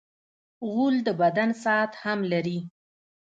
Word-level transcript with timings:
غول 0.69 0.95
د 1.07 1.09
بدن 1.21 1.49
ساعت 1.63 1.91
هم 2.03 2.19
دی. 2.45 2.59